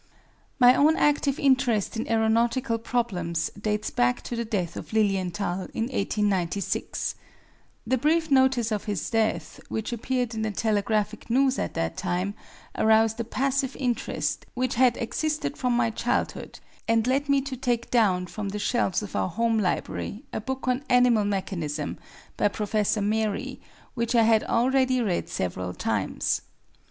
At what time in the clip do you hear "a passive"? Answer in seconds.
13.19-13.75